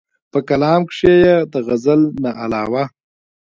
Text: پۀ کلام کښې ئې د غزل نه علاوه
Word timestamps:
پۀ 0.31 0.39
کلام 0.49 0.81
کښې 0.91 1.11
ئې 1.25 1.35
د 1.53 1.55
غزل 1.67 2.01
نه 2.23 2.31
علاوه 2.43 2.83